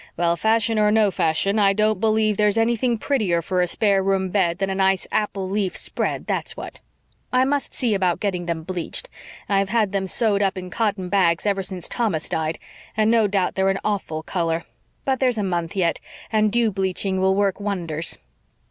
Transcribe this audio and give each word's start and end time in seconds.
Well, 0.17 0.35
fashion 0.35 0.79
or 0.79 0.89
no 0.89 1.11
fashion, 1.11 1.59
I 1.59 1.73
don't 1.73 1.99
believe 1.99 2.35
there's 2.35 2.57
anything 2.57 2.97
prettier 2.97 3.39
for 3.43 3.61
a 3.61 3.67
spare 3.67 4.01
room 4.01 4.31
bed 4.31 4.57
than 4.57 4.71
a 4.71 4.73
nice 4.73 5.05
apple 5.11 5.47
leaf 5.47 5.77
spread, 5.77 6.25
that's 6.25 6.57
what. 6.57 6.79
I 7.31 7.45
must 7.45 7.75
see 7.75 7.93
about 7.93 8.19
getting 8.19 8.47
them 8.47 8.63
bleached. 8.63 9.09
I've 9.47 9.69
had 9.69 9.91
them 9.91 10.07
sewed 10.07 10.41
up 10.41 10.57
in 10.57 10.71
cotton 10.71 11.07
bags 11.09 11.45
ever 11.45 11.61
since 11.61 11.87
Thomas 11.87 12.27
died, 12.29 12.57
and 12.97 13.11
no 13.11 13.27
doubt 13.27 13.53
they're 13.53 13.69
an 13.69 13.77
awful 13.83 14.23
color. 14.23 14.63
But 15.05 15.19
there's 15.19 15.37
a 15.37 15.43
month 15.43 15.75
yet, 15.75 15.99
and 16.31 16.51
dew 16.51 16.71
bleaching 16.71 17.19
will 17.21 17.35
work 17.35 17.59
wonders." 17.59 18.17